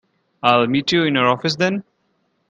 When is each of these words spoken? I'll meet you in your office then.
I'll 0.41 0.65
meet 0.65 0.91
you 0.91 1.03
in 1.03 1.13
your 1.13 1.27
office 1.27 1.55
then. 1.57 1.83